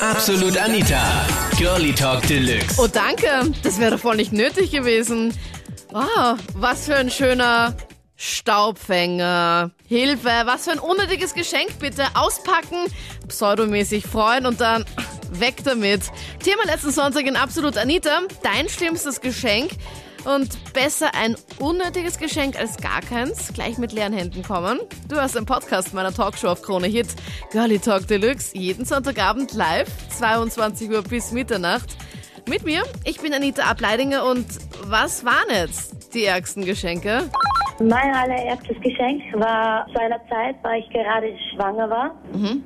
Absolut 0.00 0.56
Anita. 0.56 1.26
Girlie 1.58 1.92
Talk 1.92 2.26
Deluxe. 2.26 2.80
Oh, 2.80 2.86
danke. 2.86 3.52
Das 3.62 3.78
wäre 3.78 3.98
voll 3.98 4.16
nicht 4.16 4.32
nötig 4.32 4.70
gewesen. 4.70 5.34
Wow, 5.90 6.38
was 6.54 6.86
für 6.86 6.96
ein 6.96 7.10
schöner 7.10 7.76
Staubfänger. 8.16 9.70
Hilfe, 9.86 10.30
was 10.46 10.64
für 10.64 10.70
ein 10.72 10.78
unnötiges 10.78 11.34
Geschenk 11.34 11.78
bitte. 11.80 12.04
Auspacken, 12.14 12.86
pseudomäßig 13.28 14.06
freuen 14.06 14.46
und 14.46 14.62
dann 14.62 14.86
weg 15.32 15.56
damit. 15.64 16.00
Thema 16.42 16.64
letzten 16.64 16.92
Sonntag 16.92 17.26
in 17.26 17.36
Absolut 17.36 17.76
Anita. 17.76 18.20
Dein 18.42 18.70
schlimmstes 18.70 19.20
Geschenk. 19.20 19.72
Und 20.24 20.72
besser 20.72 21.14
ein 21.14 21.36
unnötiges 21.58 22.18
Geschenk 22.18 22.58
als 22.58 22.76
gar 22.76 23.00
keins. 23.00 23.52
Gleich 23.54 23.78
mit 23.78 23.92
leeren 23.92 24.12
Händen 24.12 24.42
kommen. 24.42 24.78
Du 25.08 25.16
hast 25.16 25.36
einen 25.36 25.46
Podcast 25.46 25.94
meiner 25.94 26.12
Talkshow 26.12 26.48
auf 26.48 26.62
Krone 26.62 26.86
Hit. 26.86 27.08
Girlie 27.52 27.78
Talk 27.78 28.06
Deluxe. 28.06 28.56
Jeden 28.56 28.84
Sonntagabend 28.84 29.52
live. 29.52 29.88
22 30.18 30.90
Uhr 30.90 31.02
bis 31.02 31.32
Mitternacht. 31.32 31.96
Mit 32.48 32.64
mir. 32.64 32.82
Ich 33.04 33.20
bin 33.20 33.32
Anita 33.32 33.62
Ableidinger 33.64 34.24
und 34.24 34.46
was 34.84 35.24
waren 35.24 35.50
jetzt 35.50 36.14
die 36.14 36.24
ärgsten 36.24 36.64
Geschenke? 36.64 37.30
Mein 37.82 38.14
allererstes 38.14 38.78
Geschenk 38.82 39.22
war 39.40 39.86
zu 39.86 39.98
einer 39.98 40.20
Zeit, 40.28 40.56
weil 40.62 40.80
ich 40.80 40.90
gerade 40.90 41.32
schwanger 41.50 41.88
war. 41.88 42.14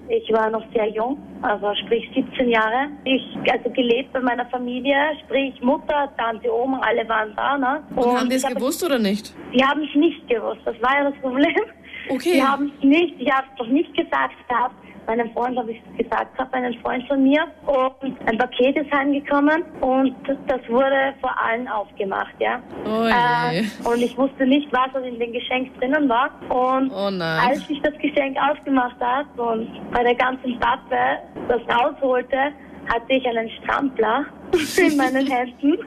Ich 0.09 0.33
war 0.33 0.51
noch 0.51 0.65
sehr 0.75 0.89
jung, 0.89 1.19
also 1.41 1.73
sprich 1.85 2.11
17 2.15 2.49
Jahre. 2.49 2.89
Ich 3.05 3.23
also 3.49 3.71
gelebt 3.71 4.13
bei 4.13 4.19
meiner 4.19 4.45
Familie, 4.47 4.97
sprich 5.25 5.61
Mutter, 5.63 6.13
Tante, 6.19 6.53
Oma, 6.53 6.81
alle 6.81 7.09
waren 7.09 7.33
da. 7.37 7.57
Ne? 7.57 7.83
Und, 7.95 8.19
haben 8.19 8.29
die 8.29 8.35
es 8.35 8.43
gewusst 8.45 8.85
oder 8.85 8.99
nicht? 8.99 9.33
Die 9.55 9.65
haben 9.65 9.83
es 9.83 9.95
nicht 9.95 10.29
gewusst, 10.29 10.63
das 10.65 10.75
war 10.83 10.99
ja 10.99 11.11
das 11.11 11.21
Problem. 11.21 11.63
Okay. 12.09 12.35
Die 12.35 12.43
haben 12.43 12.73
es 12.77 12.85
nicht, 12.85 13.15
ich 13.19 13.31
habe 13.31 13.47
es 13.51 13.59
doch 13.59 13.69
nicht 13.69 13.95
gesagt 13.97 14.35
gehabt. 14.49 14.75
Meinem 15.07 15.31
Freund 15.33 15.59
habe 15.59 15.73
ich 15.73 15.83
es 15.91 16.05
gesagt 16.05 16.35
gehabt, 16.35 16.55
einen 16.55 16.75
Freund 16.81 17.07
von 17.07 17.23
mir. 17.23 17.47
Und 17.67 18.17
ein 18.27 18.39
Paket 18.39 18.77
ist 18.77 18.91
heimgekommen 18.91 19.63
und 19.81 20.15
das 20.47 20.61
wurde 20.69 21.15
vor 21.21 21.35
allen 21.39 21.69
aufgemacht, 21.69 22.35
ja. 22.39 22.63
Oh. 22.87 23.05
Äh, 23.05 23.65
und 23.87 24.01
ich 24.01 24.17
wusste 24.17 24.47
nicht, 24.47 24.67
was 24.73 25.03
in 25.05 25.19
dem 25.19 25.33
Geschenk 25.33 25.79
drinnen 25.79 26.09
war. 26.09 26.31
Und 26.49 26.91
Oh 26.91 27.11
als 27.23 27.69
ich 27.69 27.81
das 27.83 27.93
Geschenk 27.99 28.39
aufgemacht 28.39 28.97
habe 29.01 29.43
und 29.43 29.69
bei 29.93 30.03
der 30.03 30.15
ganzen 30.15 30.59
Pappe 30.59 31.19
das 31.49 31.61
rausholte, 31.69 32.53
hatte 32.87 33.13
ich 33.13 33.27
einen 33.27 33.51
Strampler 33.51 34.27
in 34.77 34.97
meinen 34.97 35.27
Händen 35.27 35.79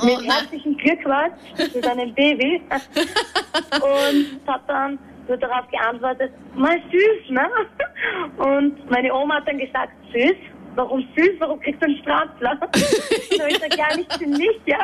Oh 0.00 0.06
mit 0.06 0.24
herzlichen 0.24 0.76
Glückwunsch 0.76 1.32
mit 1.74 1.86
einem 1.86 2.14
Baby 2.14 2.60
und 3.72 4.46
habe 4.46 4.62
dann 4.66 4.98
so 5.28 5.36
darauf 5.36 5.68
geantwortet, 5.70 6.32
mal 6.54 6.80
süß, 6.90 7.30
ne? 7.30 7.48
Und 8.38 8.90
meine 8.90 9.12
Oma 9.14 9.36
hat 9.36 9.48
dann 9.48 9.58
gesagt, 9.58 9.92
süß? 10.12 10.36
Warum 10.74 11.06
süß? 11.16 11.32
Warum 11.38 11.60
kriegst 11.60 11.82
du 11.82 11.86
einen 11.86 11.98
Strampler? 11.98 12.58
Und 12.62 12.76
ich 12.76 13.54
gesagt, 13.54 13.76
ja, 13.76 13.96
nicht 13.96 14.12
für 14.12 14.26
mich, 14.26 14.60
ja. 14.66 14.78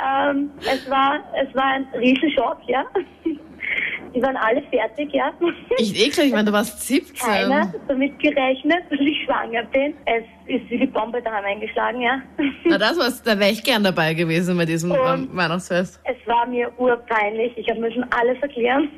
ähm, 0.30 0.50
es 0.60 0.88
war, 0.90 1.20
es 1.40 1.54
war 1.54 1.64
ein 1.64 1.86
Riesenschock, 1.94 2.58
ja. 2.66 2.84
Die 4.14 4.22
waren 4.22 4.36
alle 4.36 4.62
fertig, 4.70 5.12
ja. 5.12 5.32
Ich 5.78 6.12
klar, 6.12 6.26
ich 6.26 6.32
meine, 6.32 6.44
du 6.44 6.52
warst 6.52 6.86
17. 6.86 7.14
Keiner 7.16 7.72
damit 7.86 8.18
gerechnet, 8.18 8.82
dass 8.90 9.00
ich 9.00 9.24
schwanger 9.24 9.64
bin. 9.64 9.94
Es 10.06 10.24
ist 10.46 10.70
wie 10.70 10.78
die 10.78 10.86
Bombe 10.86 11.20
daheim 11.22 11.44
eingeschlagen, 11.44 12.00
ja. 12.00 12.22
Na, 12.64 12.78
das 12.78 12.98
war's, 12.98 13.22
da 13.22 13.38
wäre 13.38 13.50
ich 13.50 13.62
gern 13.62 13.84
dabei 13.84 14.14
gewesen 14.14 14.56
bei 14.56 14.64
diesem 14.64 14.92
ähm, 14.92 15.28
Weihnachtsfest. 15.32 16.00
Es 16.04 16.26
war 16.26 16.46
mir 16.46 16.70
urpeinlich. 16.78 17.56
Ich 17.56 17.68
habe 17.68 17.80
müssen 17.80 18.04
alles 18.12 18.40
erklären. 18.42 18.88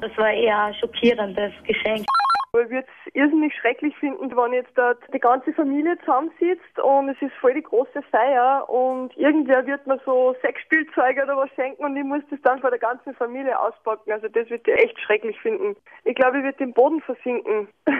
Das 0.00 0.10
war 0.16 0.30
eher 0.30 0.64
ein 0.64 0.74
schockierendes 0.74 1.52
Geschenk. 1.66 2.04
Ich 2.56 2.70
würde 2.70 2.86
es 3.06 3.14
irrsinnig 3.14 3.52
schrecklich 3.54 3.96
finden, 3.96 4.30
wenn 4.36 4.52
jetzt 4.52 4.70
dort 4.76 4.98
die 5.12 5.18
ganze 5.18 5.52
Familie 5.52 5.98
zusammensitzt 5.98 6.78
und 6.82 7.08
es 7.08 7.20
ist 7.20 7.34
voll 7.40 7.54
die 7.54 7.62
große 7.62 8.00
Feier 8.10 8.68
und 8.68 9.16
irgendwer 9.16 9.66
wird 9.66 9.86
mir 9.86 10.00
so 10.04 10.36
sechs 10.40 10.60
Spielzeuge 10.62 11.24
oder 11.24 11.36
was 11.36 11.50
schenken 11.56 11.84
und 11.84 11.96
ich 11.96 12.04
muss 12.04 12.22
das 12.30 12.40
dann 12.42 12.60
vor 12.60 12.70
der 12.70 12.78
ganzen 12.78 13.14
Familie 13.14 13.58
auspacken. 13.58 14.12
Also 14.12 14.28
das 14.28 14.48
würde 14.50 14.70
ich 14.70 14.84
echt 14.84 15.00
schrecklich 15.00 15.38
finden. 15.40 15.76
Ich 16.04 16.14
glaube, 16.14 16.38
ich 16.38 16.44
würde 16.44 16.58
den 16.58 16.72
Boden 16.72 17.00
versinken. 17.00 17.68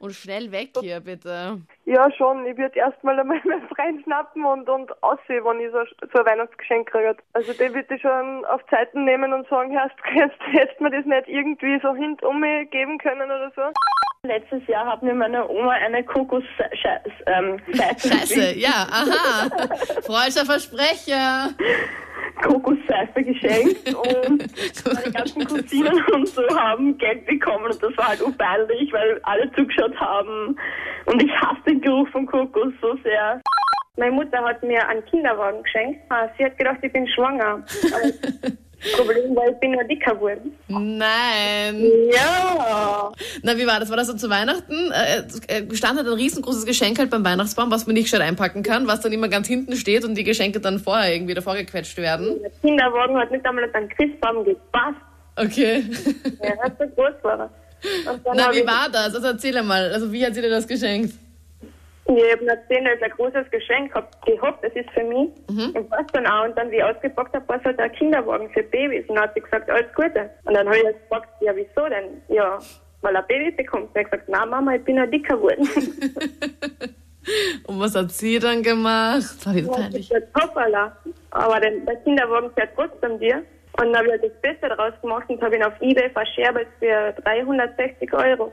Und 0.00 0.14
schnell 0.14 0.50
weg 0.50 0.70
hier, 0.80 0.98
bitte. 1.00 1.60
ja, 1.84 2.10
schon. 2.12 2.46
Ich 2.46 2.56
würde 2.56 2.78
erstmal 2.78 3.20
einmal 3.20 3.38
meinen 3.44 3.68
Freund 3.68 4.02
schnappen 4.02 4.46
und, 4.46 4.66
und 4.66 5.02
aussehen, 5.02 5.44
wenn 5.44 5.60
ich 5.60 5.70
so, 5.72 5.84
so 6.10 6.20
ein 6.20 6.26
Weihnachtsgeschenk 6.26 6.90
kriege. 6.90 7.16
Also 7.34 7.52
den 7.52 7.74
würde 7.74 7.94
ich 7.94 8.00
schon 8.00 8.46
auf 8.46 8.64
Zeiten 8.70 9.04
nehmen 9.04 9.34
und 9.34 9.46
sagen, 9.48 9.72
Herr, 9.72 9.90
jetzt 10.14 10.40
hättest 10.52 10.80
mir 10.80 10.90
das 10.90 11.04
nicht 11.04 11.28
irgendwie 11.28 11.78
so 11.82 11.94
hintum 11.94 12.42
geben 12.70 12.96
können 12.96 13.30
oder 13.30 13.52
so. 13.54 13.60
Letztes 14.26 14.66
Jahr 14.66 14.86
hat 14.86 15.02
mir 15.02 15.14
meine 15.14 15.48
Oma 15.48 15.70
eine 15.70 16.04
Kokos 16.04 16.44
ähm, 17.26 17.58
Scheiße, 17.72 18.58
ja, 18.58 18.86
aha. 18.90 19.48
Falscher 20.02 20.44
Versprecher. 20.44 21.48
Kokosseife 22.42 23.22
geschenkt 23.22 23.94
und 23.94 24.84
meine 24.86 25.10
ganzen 25.10 25.46
Cousinen 25.46 26.04
und 26.12 26.28
so 26.28 26.42
haben 26.54 26.98
Geld 26.98 27.24
bekommen 27.24 27.64
und 27.64 27.82
das 27.82 27.96
war 27.96 28.08
halt 28.08 28.20
unpeinlich, 28.20 28.92
weil 28.92 29.20
alle 29.22 29.50
zugeschaut 29.52 29.98
haben 29.98 30.54
und 31.06 31.22
ich 31.22 31.32
hasse 31.32 31.62
den 31.66 31.80
Geruch 31.80 32.08
von 32.10 32.26
Kokos 32.26 32.74
so 32.82 32.96
sehr. 33.02 33.40
Meine 33.96 34.12
Mutter 34.12 34.44
hat 34.44 34.62
mir 34.62 34.86
einen 34.86 35.04
Kinderwagen 35.06 35.62
geschenkt. 35.62 36.00
Ah, 36.10 36.28
Sie 36.36 36.44
hat 36.44 36.58
gedacht, 36.58 36.78
ich 36.82 36.92
bin 36.92 37.08
schwanger. 37.08 37.64
Das 38.82 38.92
Problem 38.92 39.36
war, 39.36 39.48
ich 39.48 39.56
bin 39.58 39.74
ja 39.74 39.84
dicker 39.84 40.14
geworden. 40.14 40.56
Nein. 40.68 41.82
Ja, 42.14 43.12
Na, 43.42 43.56
wie 43.56 43.66
war 43.66 43.78
das? 43.78 43.90
War 43.90 43.96
das 43.96 44.06
so 44.06 44.14
zu 44.14 44.30
Weihnachten? 44.30 44.90
Äh, 44.92 45.22
äh, 45.48 45.74
stand 45.74 45.98
halt 45.98 46.06
ein 46.06 46.14
riesengroßes 46.14 46.64
Geschenk 46.64 46.98
halt 46.98 47.10
beim 47.10 47.24
Weihnachtsbaum, 47.24 47.70
was 47.70 47.86
man 47.86 47.94
nicht 47.94 48.08
schnell 48.08 48.22
einpacken 48.22 48.62
kann, 48.62 48.86
was 48.86 49.00
dann 49.00 49.12
immer 49.12 49.28
ganz 49.28 49.48
hinten 49.48 49.76
steht 49.76 50.04
und 50.04 50.14
die 50.14 50.24
Geschenke 50.24 50.60
dann 50.60 50.78
vorher 50.78 51.12
irgendwie 51.12 51.34
davor 51.34 51.56
gequetscht 51.56 51.98
werden. 51.98 52.40
Der 52.40 52.50
Kinderwagen 52.62 53.16
hat 53.18 53.30
nicht 53.30 53.44
einmal 53.44 53.64
an 53.64 53.70
den 53.72 53.88
Christbaum 53.90 54.44
gepasst. 54.44 54.96
Okay. 55.36 55.84
Ja, 56.42 56.62
hat 56.62 56.78
so 56.78 56.86
groß 56.86 57.14
war. 57.22 57.50
Na, 58.34 58.52
wie 58.52 58.66
war 58.66 58.88
das? 58.90 59.14
Also 59.14 59.26
erzähl 59.28 59.56
einmal. 59.56 59.92
Also 59.92 60.12
wie 60.12 60.24
hat 60.24 60.34
sie 60.34 60.42
dir 60.42 60.50
das 60.50 60.66
geschenkt? 60.66 61.14
Ich 62.16 62.32
habe 62.32 62.46
erzählt, 62.46 62.86
das 62.86 62.94
ist 62.96 63.02
ein 63.02 63.10
großes 63.10 63.50
Geschenk 63.50 63.94
hab 63.94 64.24
gehabt, 64.24 64.64
das 64.64 64.72
ist 64.74 64.90
für 64.90 65.04
mich. 65.04 65.30
Mhm. 65.48 65.70
Und 65.74 65.90
was 65.90 66.06
dann 66.12 66.26
auch. 66.26 66.44
Und 66.44 66.56
dann, 66.56 66.70
wie 66.70 66.76
ich 66.76 66.84
ausgepackt 66.84 67.34
habe, 67.34 67.48
war 67.48 67.56
es 67.56 67.64
halt 67.64 67.78
ein 67.78 67.92
Kinderwagen 67.92 68.50
für 68.50 68.62
Babys. 68.62 69.08
Und 69.08 69.16
dann 69.16 69.24
hat 69.24 69.34
sie 69.34 69.40
gesagt, 69.40 69.70
alles 69.70 69.92
Gute. 69.94 70.30
Und 70.44 70.54
dann 70.54 70.66
habe 70.66 70.78
ich 70.78 70.84
gefragt, 70.84 71.28
ja, 71.40 71.52
wieso 71.54 71.88
denn? 71.88 72.22
Ja, 72.28 72.58
weil 73.02 73.14
er 73.14 73.22
Baby 73.22 73.50
bekommt. 73.50 73.88
Und 73.88 73.96
er 73.96 74.04
hat 74.04 74.10
gesagt, 74.10 74.28
na 74.28 74.46
Mama, 74.46 74.74
ich 74.74 74.84
bin 74.84 74.96
ja 74.96 75.06
dicker 75.06 75.36
geworden. 75.36 75.68
Und 77.66 77.78
was 77.78 77.94
hat 77.94 78.10
sie 78.12 78.38
dann 78.38 78.62
gemacht? 78.62 79.46
War 79.46 79.54
Ja, 79.54 79.70
peinlich. 79.70 80.10
Hoppala. 80.40 80.96
Aber 81.30 81.60
der, 81.60 81.72
der 81.72 81.96
Kinderwagen 81.96 82.50
fährt 82.52 82.70
trotzdem 82.74 83.18
dir. 83.18 83.42
Und 83.78 83.92
dann 83.92 83.96
habe 83.96 84.06
ich 84.06 84.12
halt 84.12 84.24
das 84.24 84.40
Beste 84.42 84.68
daraus 84.68 84.92
gemacht 85.00 85.28
und 85.28 85.40
habe 85.42 85.56
ihn 85.56 85.62
auf 85.62 85.74
Ebay 85.80 86.10
verscherbelt 86.10 86.68
für 86.78 87.12
360 87.22 88.12
Euro. 88.12 88.52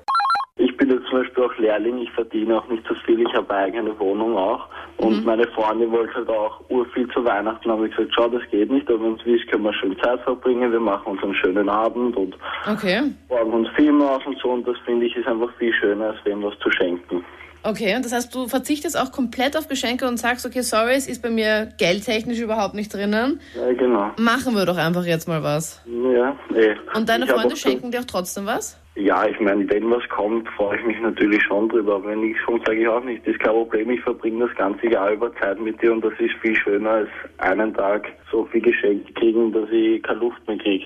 Ich 0.57 0.75
bin 0.77 0.89
jetzt 0.89 1.05
zum 1.07 1.19
Beispiel 1.19 1.43
auch 1.43 1.57
Lehrling, 1.57 1.99
ich 1.99 2.11
verdiene 2.11 2.57
auch 2.57 2.67
nicht 2.67 2.83
so 2.87 2.95
viel, 3.05 3.21
ich 3.21 3.33
habe 3.33 3.53
eigene 3.53 3.97
Wohnung 3.99 4.35
auch. 4.35 4.67
Und 4.97 5.23
meine 5.23 5.47
Freundin 5.49 5.91
wollte 5.91 6.15
halt 6.15 6.29
auch 6.29 6.59
urviel 6.69 7.07
zu 7.09 7.23
Weihnachten, 7.23 7.69
habe 7.69 7.87
ich 7.87 7.95
gesagt, 7.95 8.13
schau, 8.15 8.27
das 8.27 8.41
geht 8.49 8.71
nicht, 8.71 8.89
aber 8.89 9.03
wenn 9.03 9.13
es 9.13 9.25
willst, 9.25 9.47
können 9.49 9.63
wir 9.63 9.73
schön 9.73 9.95
Zeit 9.99 10.19
verbringen, 10.21 10.71
wir 10.71 10.79
machen 10.79 11.13
uns 11.13 11.23
einen 11.23 11.35
schönen 11.35 11.69
Abend 11.69 12.17
und 12.17 12.35
Okay. 12.67 13.01
uns 13.29 13.69
Filme 13.75 14.09
aus 14.09 14.25
und 14.25 14.37
so 14.39 14.49
und 14.49 14.67
das 14.67 14.77
finde 14.85 15.05
ich 15.05 15.15
ist 15.15 15.27
einfach 15.27 15.53
viel 15.57 15.73
schöner, 15.73 16.07
als 16.07 16.25
wem 16.25 16.43
was 16.43 16.57
zu 16.59 16.71
schenken. 16.71 17.23
Okay, 17.67 17.97
und 17.97 18.05
das 18.05 18.13
heißt, 18.13 18.33
du 18.33 18.47
verzichtest 18.47 18.97
auch 18.97 19.11
komplett 19.11 19.57
auf 19.57 19.67
Geschenke 19.67 20.07
und 20.07 20.15
sagst, 20.15 20.45
okay, 20.45 20.61
sorry, 20.61 20.93
es 20.93 21.05
ist 21.05 21.21
bei 21.21 21.29
mir 21.29 21.67
geldtechnisch 21.77 22.39
überhaupt 22.39 22.75
nicht 22.75 22.93
drinnen. 22.93 23.41
Ja, 23.53 23.73
genau. 23.73 24.11
Machen 24.17 24.55
wir 24.55 24.65
doch 24.65 24.77
einfach 24.77 25.03
jetzt 25.03 25.27
mal 25.27 25.43
was. 25.43 25.83
Ja, 25.85 26.33
eh. 26.55 26.75
Und 26.95 27.09
deine 27.09 27.25
Ich 27.25 27.31
Freunde 27.31 27.57
schenken 27.57 27.91
dir 27.91 27.99
auch 27.99 28.05
trotzdem 28.05 28.45
was? 28.45 28.79
Ja, 28.95 29.27
ich 29.27 29.37
meine, 29.41 29.69
wenn 29.69 29.91
was 29.91 30.07
kommt, 30.07 30.47
freue 30.55 30.79
ich 30.79 30.85
mich 30.85 30.99
natürlich 31.01 31.43
schon 31.43 31.67
drüber. 31.67 31.95
Aber 31.95 32.11
wenn 32.11 32.21
nichts 32.21 32.41
kommt, 32.45 32.65
sage 32.65 32.79
ich 32.79 32.87
auch 32.87 33.03
nicht. 33.03 33.27
Das 33.27 33.33
ist 33.33 33.41
kein 33.41 33.51
Problem. 33.51 33.89
Ich 33.91 34.01
verbringe 34.01 34.47
das 34.47 34.55
ganze 34.55 34.87
Jahr 34.87 35.11
über 35.11 35.35
Zeit 35.35 35.59
mit 35.59 35.81
dir 35.81 35.91
und 35.91 36.05
das 36.05 36.13
ist 36.19 36.35
viel 36.41 36.55
schöner 36.55 36.89
als 36.89 37.09
einen 37.39 37.73
Tag 37.73 38.07
so 38.31 38.45
viel 38.45 38.61
Geschenke 38.61 39.11
kriegen, 39.11 39.51
dass 39.51 39.69
ich 39.71 40.01
keine 40.03 40.19
Luft 40.19 40.39
mehr 40.47 40.57
kriege. 40.57 40.85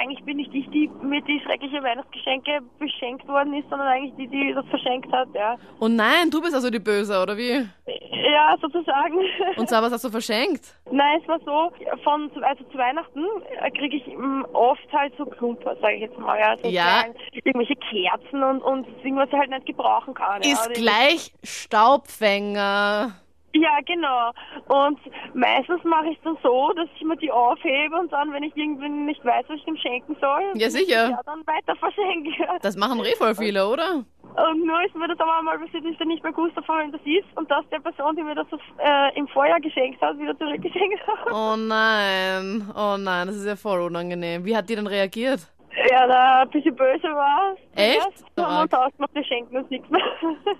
Eigentlich 0.00 0.24
bin 0.24 0.38
ich 0.38 0.48
nicht 0.48 0.72
die, 0.72 0.88
die 0.88 1.06
mit 1.06 1.28
die 1.28 1.40
schreckliche 1.44 1.82
Weihnachtsgeschenke 1.82 2.60
beschenkt 2.78 3.28
worden 3.28 3.52
ist, 3.52 3.68
sondern 3.68 3.88
eigentlich 3.88 4.14
die, 4.16 4.28
die 4.28 4.54
das 4.54 4.64
verschenkt 4.68 5.12
hat, 5.12 5.28
ja. 5.34 5.56
Oh 5.78 5.88
nein, 5.88 6.30
du 6.30 6.40
bist 6.40 6.54
also 6.54 6.70
die 6.70 6.78
Böse, 6.78 7.20
oder 7.20 7.36
wie? 7.36 7.68
Ja, 8.32 8.56
sozusagen. 8.60 9.18
Und 9.56 9.68
zwar, 9.68 9.82
was 9.82 9.92
hast 9.92 10.04
du 10.04 10.08
verschenkt? 10.08 10.74
Nein, 10.90 11.20
es 11.20 11.28
war 11.28 11.38
so, 11.40 11.70
von, 12.02 12.30
also 12.42 12.64
zu 12.64 12.78
Weihnachten 12.78 13.24
kriege 13.76 13.96
ich 13.96 14.06
mm, 14.06 14.44
oft 14.54 14.90
halt 14.92 15.12
so 15.18 15.26
Klumper, 15.26 15.76
sage 15.82 15.96
ich 15.96 16.00
jetzt 16.02 16.18
mal, 16.18 16.38
ja. 16.38 16.56
So 16.56 16.68
Ja. 16.68 17.04
irgendwelche 17.32 17.76
Kerzen 17.76 18.42
und, 18.42 18.62
und 18.62 18.86
irgendwas 19.04 19.28
ich 19.30 19.38
halt 19.38 19.50
nicht 19.50 19.66
gebrauchen 19.66 20.14
kann. 20.14 20.42
ja. 20.42 20.52
Ist 20.52 20.64
Oder 20.66 20.74
gleich 20.74 21.32
Staubfänger. 21.42 23.12
Ja, 23.52 23.78
genau. 23.84 24.30
Und 24.68 24.98
meistens 25.34 25.82
mache 25.84 26.06
ich 26.10 26.16
es 26.18 26.22
dann 26.22 26.38
so, 26.42 26.72
dass 26.76 26.88
ich 26.94 27.02
mir 27.02 27.16
die 27.16 27.32
aufhebe 27.32 27.96
und 27.96 28.12
dann, 28.12 28.32
wenn 28.32 28.44
ich 28.44 28.56
irgendwie 28.56 28.88
nicht 28.88 29.24
weiß, 29.24 29.44
was 29.48 29.56
ich 29.56 29.66
ihm 29.66 29.76
schenken 29.76 30.16
soll, 30.20 30.42
Ja, 30.54 30.70
sicher. 30.70 31.10
ja, 31.10 31.20
dann 31.26 31.44
weiter 31.46 31.74
verschenke. 31.76 32.30
Das 32.62 32.76
machen 32.76 33.00
eh 33.04 33.16
voll 33.16 33.34
viele, 33.34 33.66
oder? 33.66 34.04
Und 34.36 34.64
nur 34.64 34.80
ist 34.84 34.94
mir 34.94 35.08
das 35.08 35.18
aber 35.18 35.42
mal 35.42 35.58
passiert, 35.58 35.84
dass 35.84 35.90
ich 35.92 35.98
dann 35.98 36.06
nicht 36.08 36.22
mehr 36.22 36.32
gewusst 36.32 36.54
habe, 36.56 36.66
wem 36.80 36.92
das 36.92 37.00
ist 37.04 37.26
und 37.36 37.50
dass 37.50 37.68
der 37.70 37.80
Person, 37.80 38.14
die 38.14 38.22
mir 38.22 38.36
das 38.36 38.46
äh, 38.78 39.18
im 39.18 39.26
Vorjahr 39.28 39.58
geschenkt 39.60 40.00
hat, 40.00 40.16
wieder 40.18 40.38
zurückgeschenkt 40.38 41.04
hat. 41.06 41.32
Oh 41.32 41.56
nein, 41.56 42.70
oh 42.76 42.96
nein, 42.96 43.26
das 43.26 43.36
ist 43.36 43.46
ja 43.46 43.56
voll 43.56 43.80
unangenehm. 43.80 44.44
Wie 44.44 44.56
hat 44.56 44.68
die 44.68 44.76
denn 44.76 44.86
reagiert? 44.86 45.40
Ja, 45.90 46.06
da 46.06 46.42
ein 46.42 46.50
bisschen 46.50 46.74
böse 46.74 47.08
war. 47.14 47.54
Echt? 47.76 47.96
Erst 47.96 48.24
haben 48.38 48.54
wir 48.56 48.62
uns 48.62 48.72
ausgemacht, 48.74 49.14
wir 49.14 49.24
schenken 49.24 49.56
uns 49.56 49.70
nichts 49.70 49.88
mehr. 49.88 50.02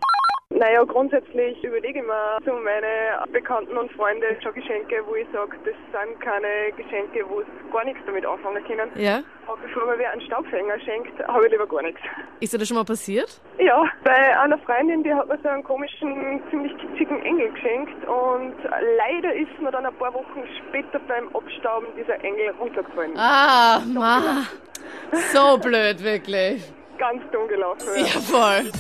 Naja, 0.60 0.84
grundsätzlich 0.84 1.64
überlege 1.64 2.00
ich 2.00 2.04
mir 2.04 2.38
zu 2.44 2.52
meine 2.52 3.24
Bekannten 3.32 3.78
und 3.78 3.90
Freunde 3.92 4.26
schon 4.42 4.52
Geschenke, 4.52 5.02
wo 5.06 5.14
ich 5.14 5.26
sage, 5.32 5.56
das 5.64 5.72
sind 5.90 6.20
keine 6.20 6.70
Geschenke, 6.76 7.24
wo 7.30 7.40
sie 7.40 7.72
gar 7.72 7.82
nichts 7.86 8.02
damit 8.04 8.26
anfangen 8.26 8.62
können. 8.64 8.90
Ja? 8.94 9.22
Aber 9.46 9.56
bevor 9.56 9.86
mir 9.86 9.98
wer 9.98 10.10
einen 10.10 10.20
Staubfänger 10.20 10.78
schenkt, 10.80 11.18
habe 11.26 11.46
ich 11.46 11.52
lieber 11.52 11.66
gar 11.66 11.80
nichts. 11.80 12.02
Ist 12.40 12.52
dir 12.52 12.58
das 12.58 12.68
schon 12.68 12.76
mal 12.76 12.84
passiert? 12.84 13.40
Ja, 13.58 13.90
bei 14.04 14.38
einer 14.38 14.58
Freundin, 14.58 15.02
die 15.02 15.14
hat 15.14 15.28
mir 15.28 15.38
so 15.42 15.48
einen 15.48 15.64
komischen, 15.64 16.42
ziemlich 16.50 16.76
kitschigen 16.76 17.22
Engel 17.22 17.50
geschenkt 17.52 18.06
und 18.06 18.54
leider 18.98 19.34
ist 19.34 19.58
mir 19.62 19.70
dann 19.70 19.86
ein 19.86 19.94
paar 19.94 20.12
Wochen 20.12 20.44
später 20.68 21.00
beim 21.08 21.34
Abstauben 21.34 21.88
dieser 21.96 22.22
Engel 22.22 22.50
runtergefallen. 22.60 23.16
Ah, 23.16 23.80
ma. 23.86 24.44
So 25.32 25.56
blöd, 25.56 26.04
wirklich. 26.04 26.70
Ganz 27.00 27.22
dumm 27.32 27.48
gelaufen. 27.48 27.88
Ja. 27.96 28.02
Ja, 28.02 28.20
voll. 28.20 28.72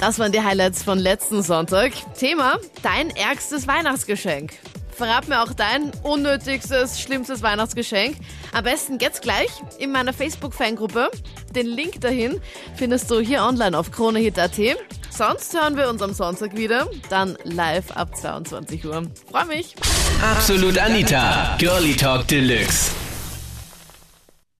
Das 0.00 0.20
waren 0.20 0.30
die 0.30 0.40
Highlights 0.40 0.84
von 0.84 1.00
letzten 1.00 1.42
Sonntag. 1.42 1.92
Thema, 2.16 2.58
dein 2.82 3.10
ärgstes 3.10 3.66
Weihnachtsgeschenk. 3.66 4.52
Verrat 4.92 5.26
mir 5.26 5.42
auch 5.42 5.52
dein 5.52 5.90
unnötigstes, 6.04 7.00
schlimmstes 7.00 7.42
Weihnachtsgeschenk. 7.42 8.16
Am 8.52 8.62
besten 8.62 8.98
jetzt 9.00 9.22
gleich 9.22 9.50
in 9.78 9.90
meiner 9.90 10.12
Facebook-Fangruppe. 10.12 11.10
Den 11.56 11.66
Link 11.66 12.00
dahin 12.00 12.40
findest 12.76 13.10
du 13.10 13.18
hier 13.18 13.42
online 13.42 13.76
auf 13.76 13.90
kronehit.at. 13.90 14.52
Sonst 15.10 15.54
hören 15.60 15.76
wir 15.76 15.88
uns 15.88 16.02
am 16.02 16.12
Sonntag 16.12 16.56
wieder, 16.56 16.88
dann 17.10 17.36
live 17.42 17.90
ab 17.96 18.16
22 18.16 18.84
Uhr. 18.86 19.02
Freue 19.28 19.46
mich. 19.46 19.74
Absolut 20.22 20.78
Anita, 20.78 21.56
Girlie 21.58 21.96
Talk 21.96 22.28
Deluxe. 22.28 22.92